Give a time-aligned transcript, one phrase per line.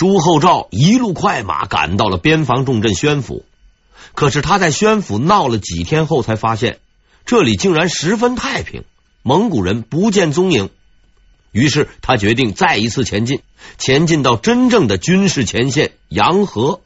[0.00, 3.44] 朱厚照一路快马赶到了边防重镇宣府，
[4.14, 6.78] 可是他在宣府闹了几天后，才发现
[7.26, 8.84] 这里竟然十分太平，
[9.22, 10.70] 蒙古人不见踪影。
[11.52, 13.42] 于是他决定再一次前进，
[13.76, 16.80] 前进到真正的军事前线洋河。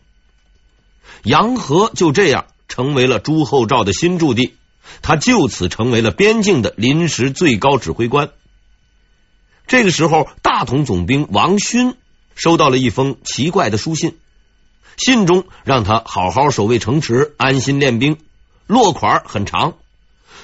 [1.22, 4.56] 洋河就这样成为了朱厚照的新驻地，
[5.02, 8.30] 他就此成为了边境的临时最高指挥官。
[9.68, 11.94] 这个时候，大统总兵王勋
[12.34, 14.16] 收到了一封奇怪的书信，
[14.96, 18.18] 信中让他好好守卫城池，安心练兵。
[18.66, 19.74] 落款很长，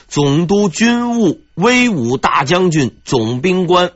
[0.06, 3.92] 总督军务威武大将军总兵官。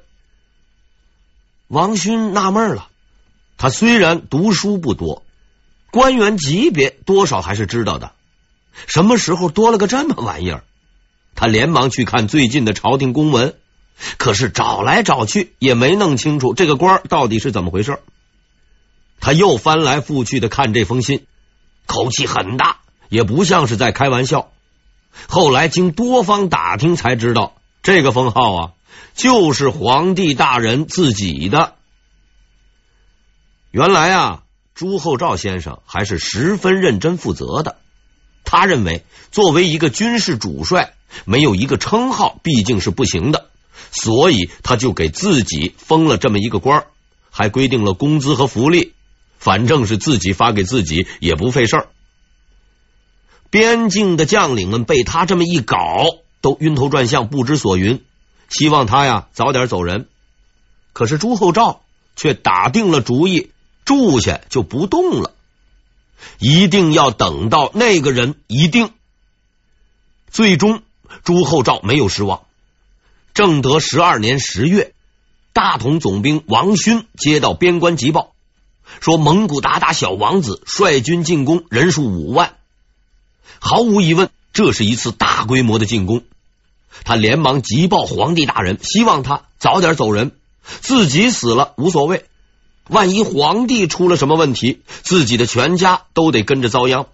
[1.69, 2.89] 王勋纳闷了，
[3.59, 5.23] 他虽然读书不多，
[5.91, 8.13] 官员级别多少还是知道的，
[8.87, 10.65] 什么时候多了个这么玩意儿？
[11.35, 13.55] 他连忙去看最近的朝廷公文。
[14.19, 18.01] 可是找来找去也没弄清楚这个官到底是怎么回事。
[19.21, 21.27] 他又翻来覆去的看这封信，
[21.87, 22.79] 口气很大，
[23.09, 24.51] 也不像是在开玩笑。
[25.29, 28.73] 后来经多方打听才知道，这个封号啊，
[29.15, 31.75] 就是皇帝大人自己的。
[33.71, 34.43] 原来啊，
[34.75, 37.77] 朱厚照先生还是十分认真负责的。
[38.45, 43.49] 他认为，作为一个军事主帅，没有一个称号毕竟是不行的。
[43.95, 46.85] 所以他就给自己封了这么一个官，
[47.31, 48.93] 还规定了工资和福利，
[49.39, 51.89] 反正是自己发给自己，也不费事儿。
[53.51, 56.07] 边境的将领们被他这么一搞，
[56.41, 58.03] 都晕头转向，不知所云，
[58.49, 60.09] 希望他呀早点走人。
[60.93, 61.83] 可是朱厚照
[62.17, 63.53] 却打定了主意，
[63.85, 65.35] 住下就不动了，
[66.41, 68.91] 一定要等到那个人一定。
[70.31, 70.83] 最终，
[71.23, 72.43] 朱厚照没有失望。
[73.35, 74.95] 正德十二年十月，
[75.53, 78.33] 大统总兵王勋接到边关急报，
[79.01, 82.55] 说蒙古鞑靼小王子率军进攻，人数五万。
[83.59, 86.23] 毫无疑问，这是一次大规模的进攻。
[87.03, 90.31] 他连忙急报皇帝大人，希望他早点走人，
[90.63, 92.27] 自己死了无所谓。
[92.89, 97.07] 万一皇帝出了什么问题，自己的全家都得跟着遭殃。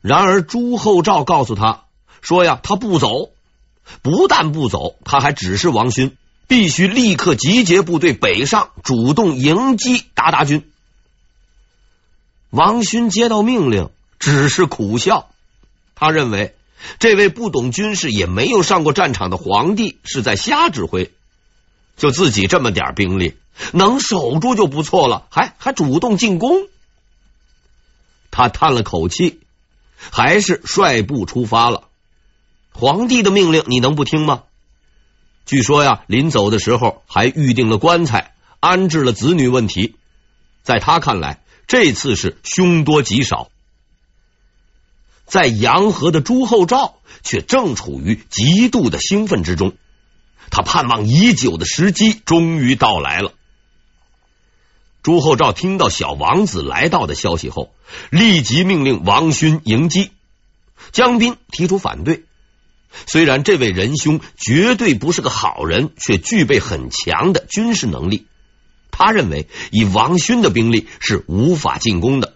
[0.00, 1.84] 然而朱厚照告诉他
[2.20, 3.30] 说呀，他不走。
[4.02, 6.16] 不但不走，他还指示王勋
[6.46, 10.70] 必须立刻集结部队北上，主动迎击鞑靼军。
[12.50, 15.28] 王勋接到命令，只是苦笑。
[15.94, 16.54] 他认为
[16.98, 21.12] 这位不懂军事、也没有上过战场的皇帝是在瞎指挥。
[21.96, 23.36] 就自己这么点兵力，
[23.72, 26.68] 能守住就不错了，还还主动进攻。
[28.30, 29.40] 他叹了口气，
[30.12, 31.87] 还是率部出发了。
[32.78, 34.44] 皇帝的命令你能不听吗？
[35.44, 39.96] 据说呀，临走的时候还预定了棺材，安置了子女问题。
[40.62, 43.48] 在他看来，这次是凶多吉少。
[45.26, 49.74] 在洋河的朱厚照却正处于极度的兴奋之中，
[50.48, 53.32] 他盼望已久的时机终于到来了。
[55.02, 57.74] 朱厚照听到小王子来到的消息后，
[58.10, 60.12] 立即命令王勋迎击。
[60.92, 62.22] 江彬提出反对。
[63.06, 68.26] 虽然这位仁兄绝对不是个好人，却具备很强的军事能力。
[68.90, 72.34] 他认为以王勋的兵力是无法进攻的。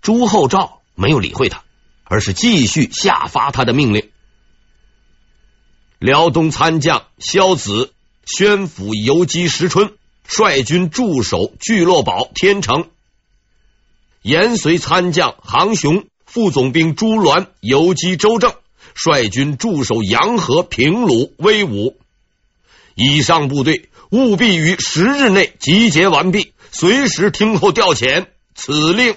[0.00, 1.64] 朱厚照没有理会他，
[2.04, 4.10] 而是继续下发他的命令：
[5.98, 7.92] 辽东参将萧子、
[8.26, 12.84] 宣府游击石春率军驻守聚落堡、天城；
[14.22, 18.54] 延绥参将杭雄、副总兵朱鸾游击周正。
[18.94, 21.96] 率军驻守洋河、平鲁、威武，
[22.94, 28.26] 以上部队务必于十日内集结完毕，随时听候调遣。
[28.54, 29.16] 此令。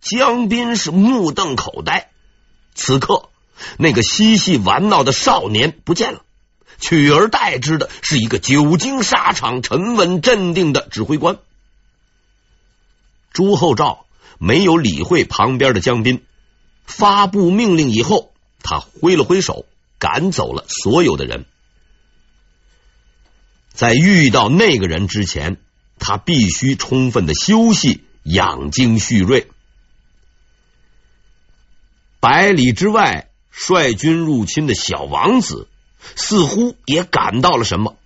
[0.00, 2.10] 江斌是目瞪口呆。
[2.74, 3.30] 此刻，
[3.78, 6.22] 那个嬉戏玩闹的少年不见了，
[6.80, 11.38] 取而代之的是一个久经沙场、沉稳镇定的指挥官。
[13.32, 14.06] 朱厚照
[14.38, 16.24] 没有理会旁边的江斌。
[16.84, 18.32] 发布命令以后，
[18.62, 19.66] 他挥了挥手，
[19.98, 21.46] 赶走了所有的人。
[23.72, 25.56] 在遇到那个人之前，
[25.98, 29.48] 他必须充分的休息，养精蓄锐。
[32.20, 35.68] 百里之外，率军入侵的小王子
[36.14, 37.96] 似乎也感到了什么，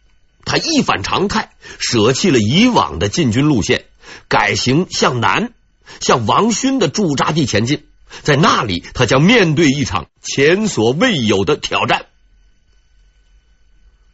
[0.45, 3.87] 他一反常态，舍弃了以往的进军路线，
[4.29, 5.53] 改行向南，
[6.01, 7.85] 向王勋的驻扎地前进。
[8.23, 12.07] 在那里，他将面对一场前所未有的挑战。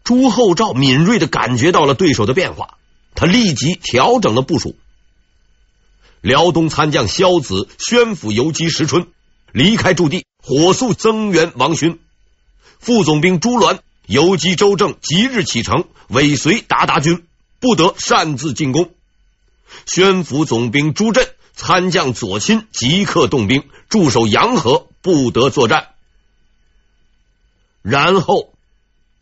[0.05, 2.79] 朱厚照敏锐的感觉到了对手的变化，
[3.15, 4.77] 他立即调整了部署。
[6.21, 9.09] 辽东参将萧子宣府游击石春
[9.53, 12.01] 离开驻地，火速增援王勋。
[12.79, 17.25] 副总兵朱鸾、游击周正即日启程，尾随鞑靼军，
[17.61, 18.91] 不得擅自进攻。
[19.87, 25.89] 宣府总兵朱震、参将左钦即刻动兵驻守洋河，不得作战。
[27.83, 28.53] 然后，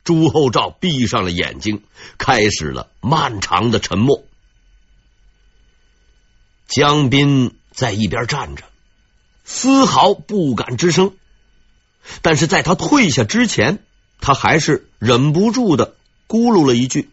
[0.05, 1.83] 朱厚照闭上了眼睛，
[2.19, 4.25] 开始了漫长的沉默。
[6.69, 8.65] 江斌在一边站着，
[9.45, 11.15] 丝毫不敢吱声。
[12.23, 13.85] 但是在他退下之前，
[14.21, 15.97] 他还是忍不住的
[16.29, 17.11] 咕噜了一句：“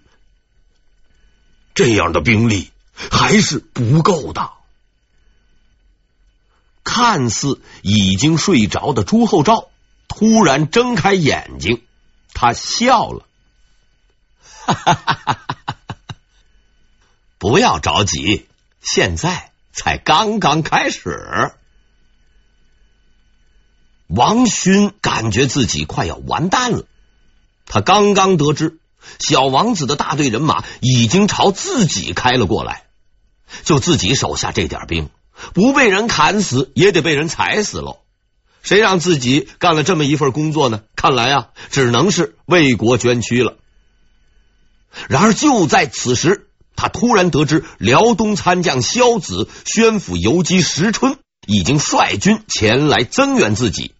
[1.76, 2.72] 这样的兵力
[3.12, 4.52] 还是不够的。”
[6.90, 9.68] 看似已经睡着的朱厚照
[10.08, 11.84] 突然睁开眼睛，
[12.34, 13.28] 他笑了
[14.66, 15.76] ：“哈哈哈哈哈！
[17.38, 18.48] 不要着急，
[18.82, 21.52] 现在才刚刚开始。”
[24.08, 26.86] 王勋感觉自己快要完蛋了。
[27.66, 28.80] 他刚刚得知
[29.20, 32.86] 小王子的大队人马已经朝自己开了过来，
[33.66, 35.10] 就自己手下这点兵，
[35.54, 38.00] 不被人砍死也得被人踩死喽。
[38.64, 40.82] 谁让自己干了这么一份工作呢？
[40.96, 43.56] 看来啊，只能是为国捐躯了。
[45.08, 53.94] 然而就在此时，他突然得知辽东参将萧子宣府游击石春已经率军前来增援自己。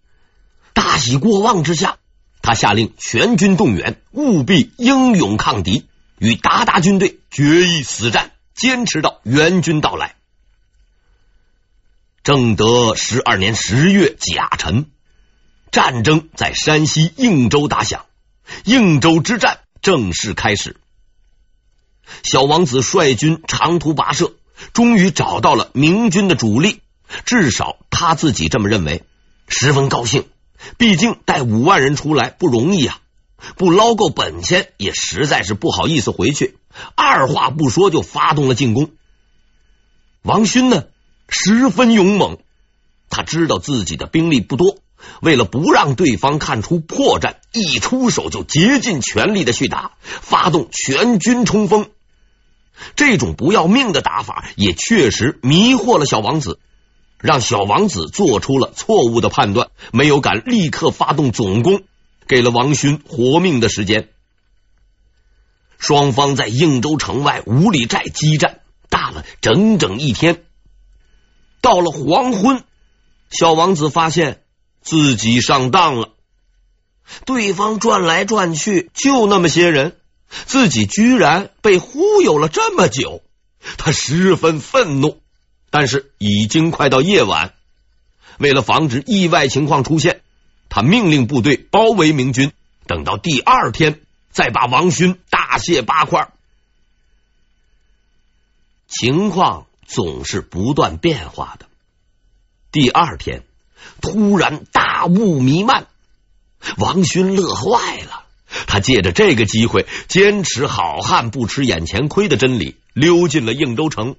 [0.74, 1.96] 大喜过望之下，
[2.42, 5.86] 他下令全军动员，务必英勇抗敌，
[6.18, 10.14] 与鞑靼军队决一死战，坚持到援军到来。
[12.28, 14.90] 正德十二年十月甲辰，
[15.72, 18.04] 战争在山西应州打响，
[18.66, 20.76] 应州之战正式开始。
[22.22, 24.34] 小王子率军长途跋涉，
[24.74, 26.82] 终于找到了明军的主力，
[27.24, 29.04] 至少他自己这么认为，
[29.48, 30.26] 十分高兴。
[30.76, 33.00] 毕竟带五万人出来不容易啊，
[33.56, 36.58] 不捞够本钱也实在是不好意思回去。
[36.94, 38.90] 二话不说就发动了进攻。
[40.20, 40.84] 王勋呢，
[41.28, 42.38] 十分勇猛，
[43.10, 44.78] 他知道自己的兵力不多，
[45.20, 51.90] 为了不让对方看出破绽，一出手就竭尽全力的去打，发动全军冲锋。
[52.96, 56.58] 这种不要命的打法也确实迷惑了小王子。
[57.20, 61.82] 让小王子做出了错误的判断，没有敢立刻发动总攻，
[62.28, 64.08] 给了王勋活命的时间。
[65.78, 70.44] 双方在应州城外五里寨激战，打了整整一天。
[71.60, 72.64] 到了黄昏，
[73.30, 74.42] 小王子发现
[74.80, 76.10] 自己上当了，
[77.24, 79.96] 对方转来转去就那么些人，
[80.46, 83.22] 自己居然被忽悠了这么久，
[83.76, 85.20] 他十分愤怒。
[85.70, 87.52] 但是已经快到夜晚，
[88.38, 90.22] 为了防止意外情况出现，
[90.70, 92.52] 他命令部队包围明军，
[92.86, 94.00] 等到第二天
[94.30, 96.32] 再把王勋大卸八块。
[98.86, 101.66] 情况总是不断变化的。
[102.70, 103.42] 第二天
[104.02, 105.86] 突然大雾弥漫，
[106.76, 108.24] 王勋乐坏了，
[108.66, 114.16] 他借着这个机会坚持好汉不吃眼前亏的真理，溜进了应州城。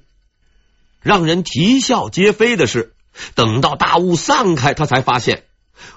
[1.01, 2.93] 让人啼笑皆非的是，
[3.35, 5.43] 等到大雾散开，他才发现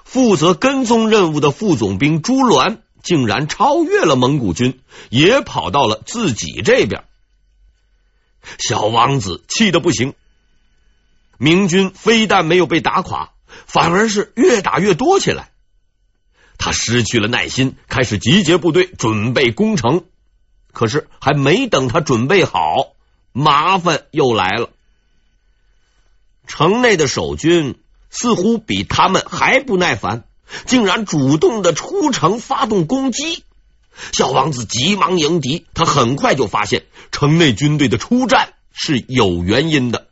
[0.05, 7.03] 负责跟踪任务的副总兵朱鸾竟然超越了蒙古军，也跑到了自己这边。
[8.59, 10.13] 小王子气得不行，
[11.37, 13.31] 明军非但没有被打垮，
[13.65, 15.49] 反而是越打越多起来。
[16.57, 20.05] 他失去了耐心，开始集结部队，准备攻城。
[20.71, 22.93] 可是还没等他准备好，
[23.31, 24.69] 麻烦又来了。
[26.47, 30.23] 城内的守军似乎比他们还不耐烦，
[30.65, 33.43] 竟然主动的出城发动攻击。
[34.11, 40.07] 小王子急忙迎敌，他很快就发现城内军队的出战是有原因的。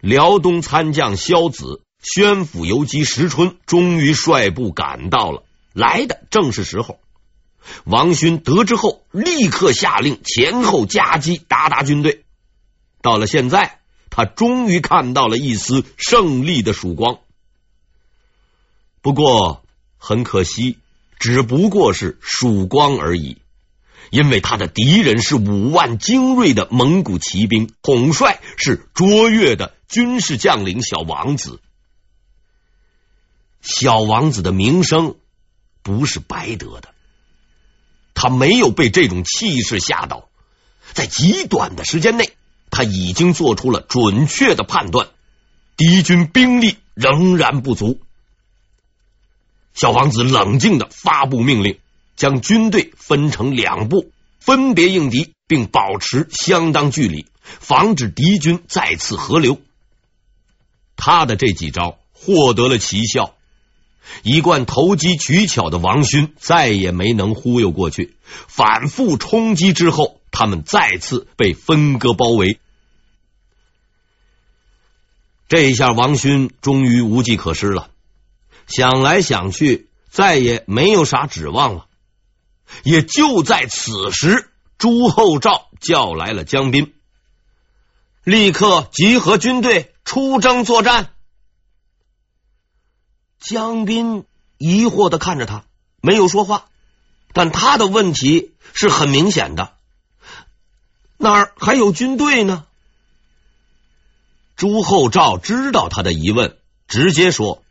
[0.00, 5.42] 辽东参将萧子宣府游击石春终于率部赶到了，
[5.72, 6.98] 来的正是时候。
[7.84, 12.24] 王勋得知后，立刻下令前后夹击鞑靼军队。
[13.00, 13.80] 到了现在。
[14.08, 17.18] 他终于看到了一丝胜利的曙光，
[19.02, 19.62] 不过
[19.98, 20.78] 很可惜，
[21.18, 23.38] 只不过是曙光而已。
[24.10, 31.60] 因为他的敌人是五万精锐的蒙古骑兵，统帅是卓越的军事将领小王子。
[33.62, 35.16] 小王子的名声
[35.82, 36.94] 不是白得的，
[38.14, 40.28] 他没有被这种气势吓倒，
[40.92, 42.32] 在极短的时间内，
[42.70, 45.08] 他已经做出了准确的判断：
[45.76, 48.00] 敌军兵力仍然不足。
[49.76, 51.78] 小王子冷静的发布命令，
[52.16, 59.60] 将军队分成两部，分别应敌，并保持相当距离，防止敌军再次合流。
[60.96, 63.34] 他的这几招获得了奇效。
[64.22, 68.16] 一贯投机取巧的王勋再也没能忽悠过去，
[68.46, 72.58] 反复冲击之后，他们再次被分割包围。
[75.48, 77.90] 这一下，王勋终于无计可施了。
[78.66, 81.86] 想来想去，再也没有啥指望了。
[82.82, 86.94] 也就在此时，朱厚照叫来了江彬，
[88.24, 91.12] 立刻集合军队出征作战。
[93.38, 94.24] 江彬
[94.58, 95.64] 疑惑的看着他，
[96.00, 96.66] 没有说话。
[97.32, 99.76] 但他的问题是很明显的：
[101.18, 102.66] 哪儿还有军队呢？
[104.56, 106.56] 朱厚照知道他的疑问，
[106.88, 107.62] 直接说：“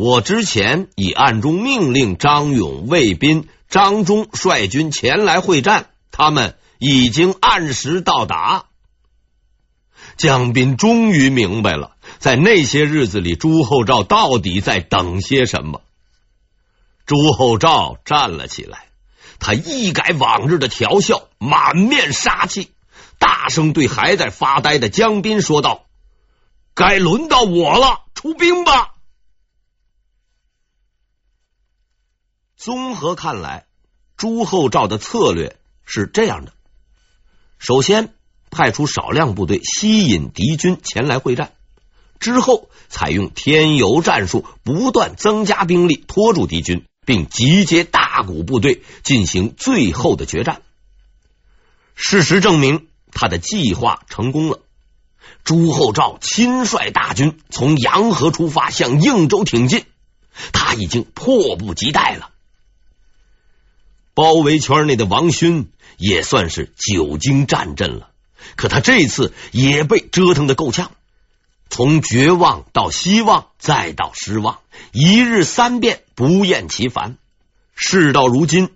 [0.00, 8.66] 我之前已暗中命令张勇、魏彬、张忠率军前来会战，他们已经按时到达。”
[10.16, 11.96] 江斌终于明白了。
[12.20, 15.82] 在那些日子里，朱厚照到底在等些什么？
[17.04, 18.86] 朱厚照站了起来，
[19.40, 22.70] 他一改往日的调笑，满面杀气，
[23.18, 25.86] 大声对还在发呆的江斌说道
[26.76, 28.94] ：“该轮到我了，出兵吧！”
[32.58, 33.66] 综合看来，
[34.16, 36.52] 朱厚照的策略是这样的：
[37.60, 38.12] 首先，
[38.50, 41.52] 派出少量部队吸引敌军前来会战。
[42.18, 50.62] 之后，采用添油战术，不断增加兵力，拖住敌军，并集结大股部队进行最后的决战。
[51.94, 54.58] 事实证明，他的计划成功了。
[55.44, 59.84] 朱厚照亲率大军从阳河出发，向应州挺进。
[60.52, 62.30] 他已经迫不及待了。
[64.18, 68.10] 包围圈内的王勋也算是久经战阵了，
[68.56, 70.90] 可他这次也被折腾的够呛。
[71.70, 74.58] 从绝望到希望，再到失望，
[74.90, 77.16] 一日三变，不厌其烦。
[77.76, 78.70] 事到如今，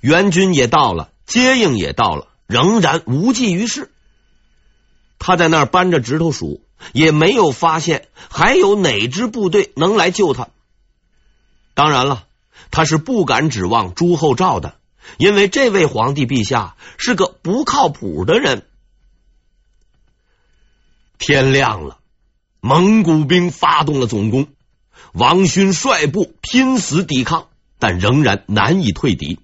[0.00, 3.90] 援军也到了，接应也到了，仍然无济于事。
[5.18, 6.62] 他在那儿扳着指头数，
[6.94, 10.48] 也没有发现还有哪支部队能来救他。
[11.74, 12.24] 当然了，
[12.70, 14.76] 他是不敢指望朱厚照的，
[15.18, 18.66] 因为这位皇帝陛下是个不靠谱的人。
[21.18, 21.98] 天亮了。
[22.60, 24.48] 蒙古兵发动了总攻，
[25.12, 27.46] 王勋率部拼死抵抗，
[27.78, 29.38] 但仍然难以退敌。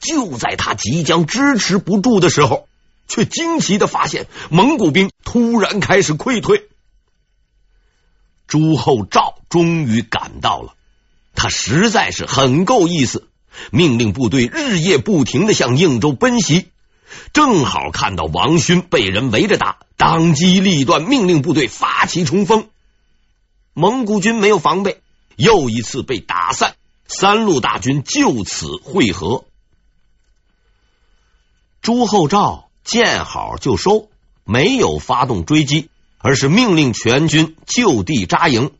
[0.00, 2.68] 就在他即将支持不住的时候，
[3.06, 6.68] 却惊奇的发现蒙古兵突然开始溃退。
[8.46, 10.74] 朱厚照终于赶到了，
[11.34, 13.28] 他实在是很够意思，
[13.70, 16.68] 命令部队日夜不停的向应州奔袭。
[17.32, 22.68] 正好看到王勋被人围着打，当机立断，命令部队发起冲锋。
[23.74, 25.00] 蒙古军没有防备，
[25.36, 26.74] 又一次被打散，
[27.06, 29.44] 三路大军就此会合。
[31.80, 34.08] 朱厚照见好就收，
[34.44, 38.72] 没有发动追击，而是命令全军就地扎营。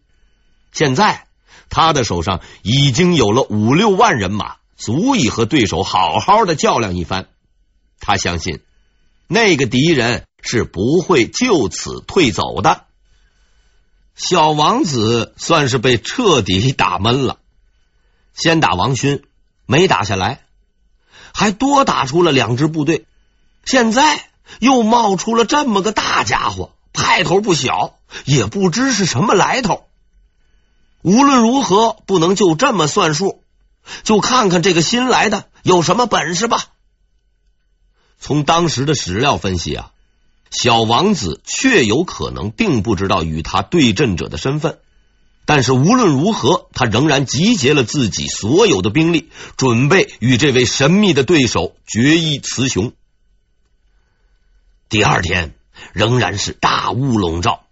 [0.73, 1.27] 现在
[1.69, 7.29] 他的手上已经有了五六万人马，足以和对手好好的较量一番。
[8.01, 8.61] 他相信
[9.29, 12.85] 那个敌人是不会就此退走的。
[14.17, 17.39] 小王子算是被彻底打闷了，
[18.35, 19.23] 先打王勋
[19.67, 20.41] 没打下来，
[21.33, 23.07] 还多打出了两支部队，
[23.65, 29.87] 现在又冒出了这么个大家伙，派头不小，也不知是什么来头。
[31.03, 33.42] 无论如何，不能就这么算数，
[34.03, 36.67] 就看看这个新来的有什么本事吧。
[38.19, 39.91] 从当时的史料分析啊，
[40.51, 44.79] 小王子确有可能并不知道与他对阵者的身份，
[45.45, 52.93] 但是无论如何，他仍然集结了自己所有的兵力，准备与这位神秘的对手决一雌雄。
[54.89, 55.55] 第二天
[55.93, 57.65] 仍然是大雾笼罩，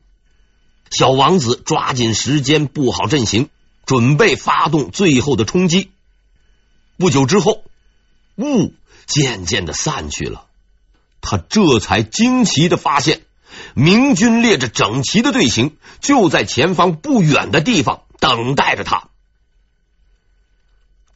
[0.90, 3.50] 小王子抓紧时间布好阵型，
[3.87, 5.90] 准备发动最后的冲击。
[7.00, 7.64] 不久之后，
[8.37, 8.75] 雾。
[9.07, 10.47] 渐渐的散去了，
[11.21, 13.23] 他这才惊奇的发现，
[13.75, 19.09] 明军列着整齐的队形，就在前方不远的地方等待着他。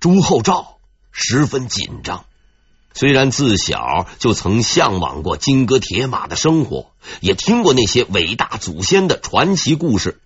[0.00, 0.78] 朱厚照
[1.12, 2.24] 十分紧张。
[2.94, 10.20] 虽然自小就曾向往过金戈铁马的生活，也听过那些伟大祖先的传奇故事，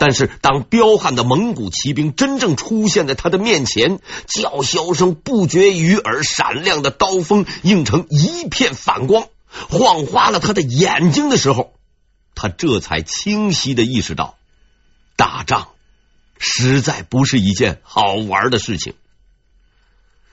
[0.00, 9.28] 但是当彪悍的蒙古骑兵真正出现在他的面前，叫嚣声不绝于耳，闪亮的刀锋映成一片反光，
[9.68, 11.74] 晃花了他的眼睛的时候，
[12.34, 14.38] 他这才清晰的意识到，
[15.16, 15.68] 打仗
[16.38, 18.94] 实在不是一件好玩的事情。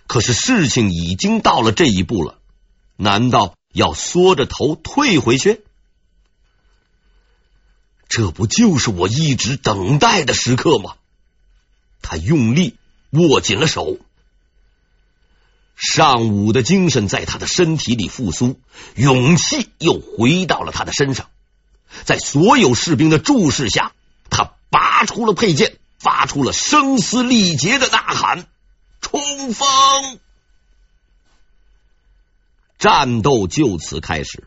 [0.08, 2.40] 可是事情已经到了这一步了，
[2.96, 5.64] 难道要缩着头退回去？
[8.10, 10.96] 这不就是我一直等待的时刻吗？
[12.02, 12.78] 他用力
[13.10, 13.98] 握紧了手，
[15.76, 18.60] 上午的精神在他的身体里复苏，
[18.96, 21.30] 勇气又回到了他的身上。
[22.06, 23.92] 在所有士兵的注视下，
[24.30, 28.48] 他拔出了佩剑，发出了声嘶力竭的呐喊。
[29.02, 30.20] 冲锋！
[32.80, 34.47] 战斗就此开始。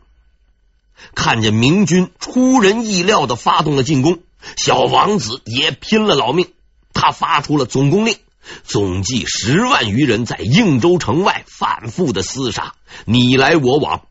[1.15, 4.23] 看见明军出人意料的发动了进攻，
[4.57, 6.53] 小王子也拼了老命。
[6.93, 8.17] 他发出了总攻令，
[8.63, 14.07] 总计十万余人在应州城外反复的厮杀，你来我往。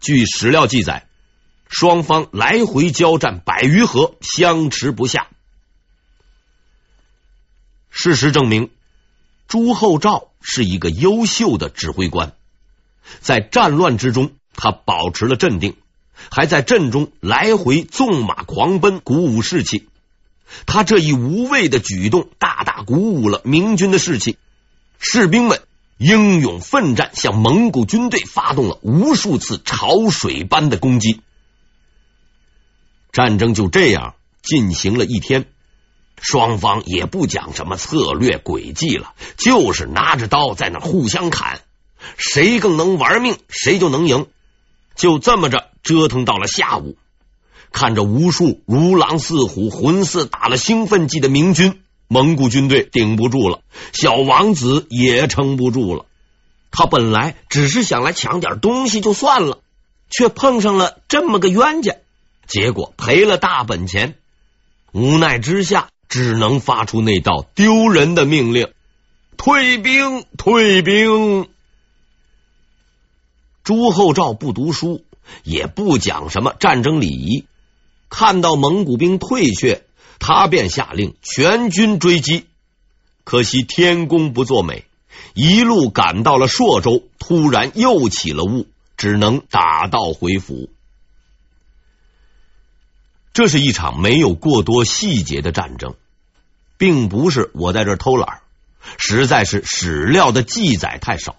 [0.00, 1.06] 据史料记载，
[1.68, 5.28] 双方来回交战百余合，相持不下。
[7.90, 8.70] 事实证明。
[9.48, 12.34] 朱厚照是一个优秀的指挥官，
[13.20, 15.76] 在战乱之中，他保持了镇定，
[16.30, 19.88] 还在阵中来回纵马狂奔，鼓舞士气。
[20.66, 24.36] 他这一无畏的举动，大大鼓舞了明军的士气，
[24.98, 25.62] 士兵们
[25.96, 31.20] 英勇奋战，向蒙古军队发动了无数次潮水般的攻击。
[33.12, 35.46] 战争就这样进行了一天。
[36.20, 41.60] 双方也不讲什么策略诡计了，就是拿着刀在那互相砍，
[42.16, 44.26] 谁更能玩命，谁就能赢。
[44.98, 46.98] 就这么着折腾到了下午，
[47.72, 53.62] 看着无数如狼似虎、浑似打了兴奋剂的明军，蒙古军队顶不住了，
[53.94, 56.04] 小王子也撑不住了。
[56.70, 59.60] 他本来只是想来抢点东西就算了，
[60.10, 61.94] 却碰上了这么个冤家，
[62.46, 64.16] 结果赔了大本钱，
[64.92, 65.88] 无奈之下。
[66.10, 68.68] 只能发出那道丢人的命令：
[69.36, 70.24] 退兵！
[70.38, 71.50] 退兵！
[73.68, 75.04] 朱厚照不读书，
[75.44, 77.44] 也不讲什么战争礼仪。
[78.08, 79.84] 看到蒙古兵退却，
[80.18, 82.46] 他便下令全军追击。
[83.24, 84.86] 可惜天公不作美，
[85.34, 90.70] 一路赶到了朔州，突然又起了雾，只能打道回府。
[93.34, 95.94] 这是一场没有过多细节的战争，
[96.78, 98.40] 并不是我在这偷懒，
[98.96, 101.36] 实在是史料的记载太少。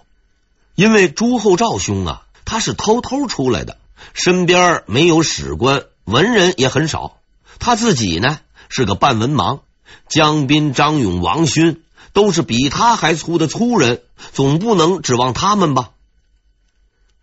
[0.80, 3.78] 因为朱厚照兄啊，他是偷偷出来的，
[4.14, 7.18] 身边没有史官，文人也很少。
[7.60, 8.40] 他自己呢
[8.70, 9.60] 是个半文盲，
[10.08, 15.90] 江彬、张勇、王勋都是比他还粗的粗人，总不能指望他们吧？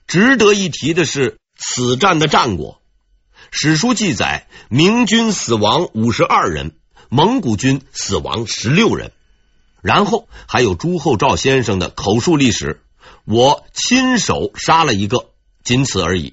[0.06, 2.82] 值得一提的是，此战的战果。
[3.50, 6.72] 史书记载，明军死亡五十二人，
[7.08, 9.12] 蒙古军死亡十六人。
[9.80, 12.82] 然后还有朱厚照先生的口述历史，
[13.26, 15.30] 我亲手杀了一个，
[15.64, 16.32] 仅此而已。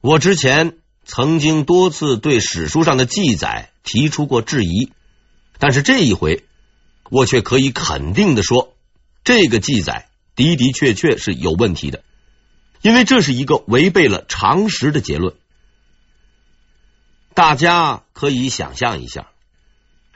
[0.00, 4.90] 我之前曾经多次对史书上的记载提出过质疑，
[5.58, 6.44] 但是这一回，
[7.10, 8.74] 我却可以肯定的说，
[9.22, 12.02] 这个记载的的确确是有问题的。
[12.80, 15.34] 因为这是一个违背了常识的结论，
[17.34, 19.28] 大家可以想象一下，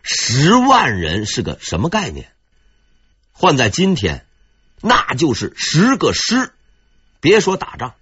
[0.02, 2.32] 十万人是个什么概念？
[3.32, 4.26] 换在今天，
[4.80, 6.52] 那就是十个师。
[7.20, 7.94] 别说打仗，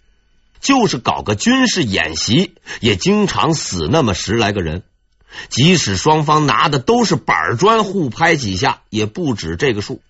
[0.60, 4.82] 就是搞个军事演习，也经常死那么十来个人。
[5.48, 10.00] 即使双方拿的都是板砖，互拍几下，也不止这个数。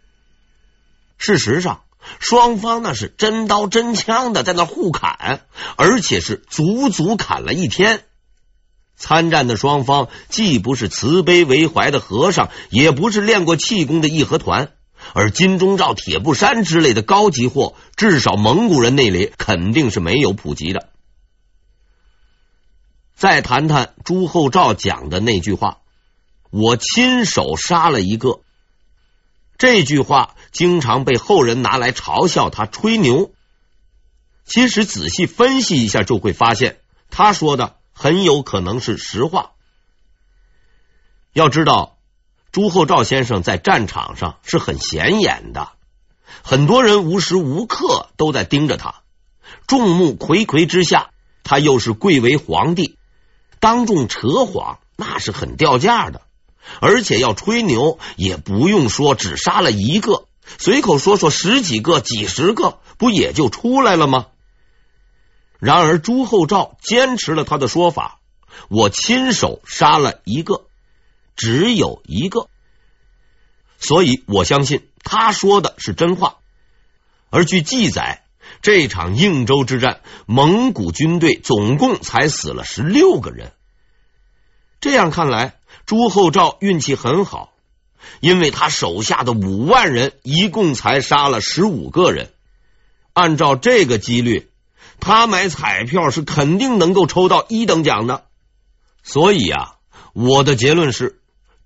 [1.19, 1.81] 事实上。
[2.21, 5.41] 双方那是真刀真枪的在那互砍，
[5.75, 8.05] 而且是足足砍了一天。
[8.97, 14.71] 参战的双方既不是慈悲为怀的和尚，也不是练过气功的义和团，
[15.15, 20.89] 而金钟罩、铁布衫之类的高级货，至少蒙古人那里肯定是没有普及的。
[23.15, 25.79] 再谈谈朱厚照讲的那句话
[26.51, 28.41] ：“我亲手杀了一个。”
[29.59, 33.33] 这句话经常被后人拿来嘲笑他吹牛，
[34.45, 39.53] 其实仔细分析一下就会发现，他说的很有可能是实话。
[41.33, 41.96] 要知道，
[42.57, 45.73] 朱厚照先生在战场上是很显眼的，
[46.43, 49.03] 很多人无时无刻都在盯着他。
[49.67, 51.11] 众目睽睽之下，
[51.45, 52.97] 他又是贵为皇帝，
[53.61, 56.23] 当众扯谎那是很掉价的。
[56.81, 60.25] 而且要吹牛，也不用说只杀了一个，
[60.57, 64.29] 随口说说十几个、几十个，不也就出来了吗？
[65.59, 68.19] 然而朱厚照坚持了他的说法，
[68.71, 70.63] 我亲手杀了一个。
[71.37, 72.49] 只有一个，
[73.79, 76.39] 所以我相信他说的是真话。
[77.29, 78.25] 而据记载，
[78.63, 83.53] 这场应州之战，蒙古军队总共才死了十六个人。
[84.81, 87.53] 这样看来，朱厚照运气很好，
[88.21, 92.33] 因为他手下的五万人一共才杀了十五个人。
[93.13, 94.51] 按照这个几率，
[95.01, 98.25] 他买彩票是肯定能够抽到一等奖的。
[99.03, 99.77] 所以啊，
[100.15, 101.16] 我的结论是。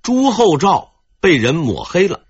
[0.03, 2.23] 朱厚照被人抹黑了，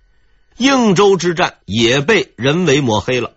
[0.56, 3.37] 应州之战也被人为抹黑了。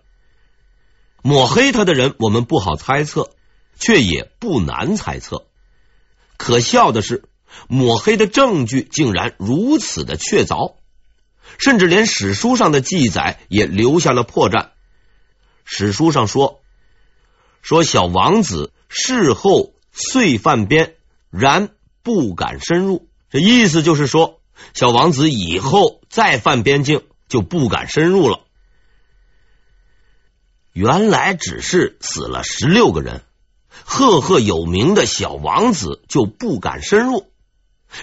[1.22, 3.30] 抹黑他的人，我们不好猜测，
[3.78, 5.46] 却也不难猜测。
[6.36, 7.28] 可笑的是，
[7.68, 10.74] 抹黑的证据竟然如此的确凿，
[11.58, 14.70] 甚至连史书上的记载也留下了破绽。
[15.64, 16.60] 史书上说，
[17.62, 20.96] 说小王子事后遂犯边，
[21.30, 21.70] 然
[22.02, 23.08] 不敢深入。
[23.34, 24.40] 这意思就是说，
[24.74, 28.38] 小王子以后再犯边境就不敢深入了。
[30.72, 33.24] 原来只是死了十六个人，
[33.68, 37.28] 赫赫有名的小王子就不敢深入。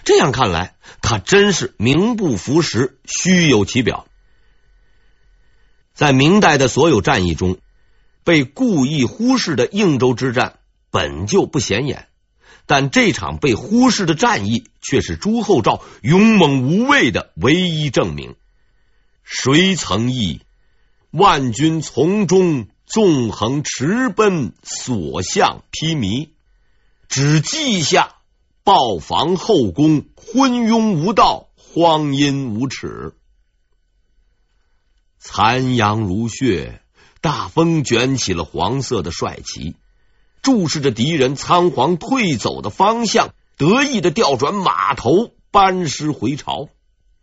[0.03, 4.07] 这样看来，他真是名不符实，虚有其表。
[5.93, 7.57] 在明代的所有战役中，
[8.25, 12.09] 被故意忽视的应州之战本就不显眼。
[12.71, 18.37] 但这场被忽视的战役，却是朱厚照勇猛无畏的唯一证明。
[19.25, 20.39] 谁曾忆
[21.09, 26.29] 万军丛中纵横驰奔，所向披靡；
[27.09, 28.15] 只记下
[28.63, 33.13] 豹房后宫，昏庸无道，荒淫无耻。
[35.19, 36.81] 残阳如血，
[37.19, 39.75] 大风卷起了黄色的帅旗。
[40.41, 46.69] 注视着敌人仓皇退走的方向，得意的调转马头，班师回朝。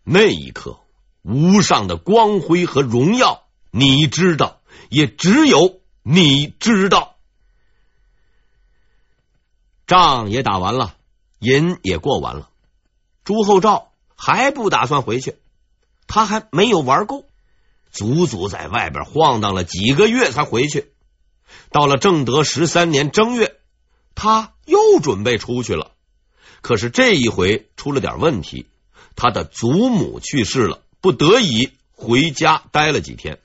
[0.04, 0.78] 那一刻，
[1.22, 7.16] 无上的光辉和荣耀，你知道，也只有你知道。
[9.87, 10.94] 仗也打完了，
[11.40, 12.50] 瘾也过完了，
[13.24, 15.37] 朱厚照还不打算回去，
[16.07, 17.24] 他还没有玩够，
[17.90, 20.92] 足足在外边晃荡了几个月才回去。
[21.71, 23.57] 到了正德十三年正月，
[24.14, 25.92] 他又准备出去了。
[26.61, 28.66] 可是这一回出了点问题，
[29.16, 33.38] 他的祖母去世了，不得已回家待了几天。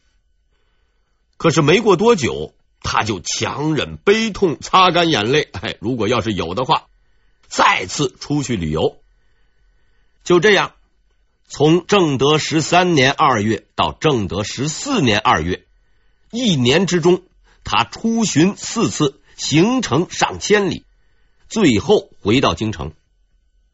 [1.38, 5.50] 可是没过多久，他就强忍悲痛，擦干眼泪。
[5.52, 6.88] 哎，如果要是有的话，
[7.48, 8.98] 再次出去旅游。
[10.24, 10.72] 就这样，
[11.48, 15.66] 从正德十三年二月到正德十四年二月，
[16.32, 17.22] 一年之中。
[17.64, 20.86] 他出巡四次，行程上千里，
[21.48, 22.94] 最后回到京城。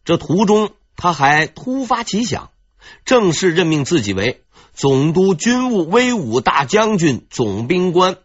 [0.06, 2.52] 这途中，他还突发奇想，
[3.06, 8.18] 正式任命自己为总督军务威武大将军、总兵官。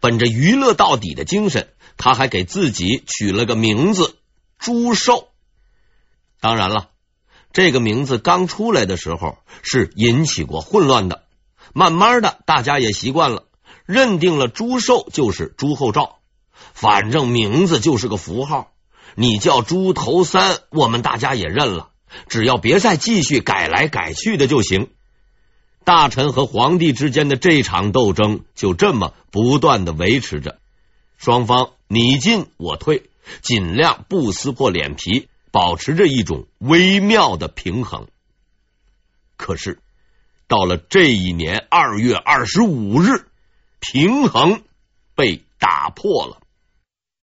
[0.00, 4.16] 本着娱乐到底的精神，他还给自己取了个名字——
[4.58, 5.28] 朱寿。
[6.40, 6.88] 当然了，
[7.52, 11.24] 这个名字刚出来的时候是引起过混乱的，
[11.74, 13.44] 慢慢的，大家也习惯了。
[13.90, 16.20] 认定了朱寿就是朱厚照，
[16.74, 18.70] 反正名字就是个符号，
[19.16, 21.90] 你叫朱头三，我们大家也认了，
[22.28, 24.90] 只要别再继续改来改去的就行。
[25.82, 30.60] 大臣和皇帝之间的这场斗争就这么不断的维持着，
[31.18, 33.10] 双方你进我退，
[33.42, 38.06] 尽量不撕破脸皮，保持着一种微妙的平衡。
[39.36, 39.80] 可是
[40.46, 43.26] 到了这一年二月二十五日。
[43.80, 44.62] 平衡
[45.14, 46.39] 被打破了。